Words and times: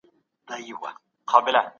نړۍوال 0.47 0.95
پوهان 1.27 1.65